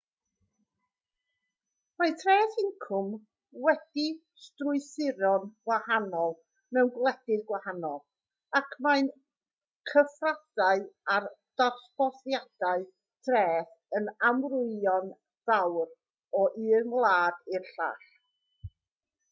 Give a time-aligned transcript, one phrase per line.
[2.01, 3.09] mae treth incwm
[3.65, 6.33] wedi'i strwythuro'n wahanol
[6.77, 7.99] mewn gwledydd gwahanol
[8.61, 9.11] ac mae'r
[9.91, 10.83] cyfraddau
[11.17, 11.27] a'r
[11.63, 12.87] dosbarthiadau
[13.29, 15.13] treth yn amrywio'n
[15.51, 15.93] fawr
[16.41, 16.41] o
[16.71, 18.09] un wlad i'r llall